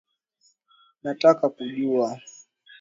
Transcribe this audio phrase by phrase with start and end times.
[1.03, 2.19] Nataka kujua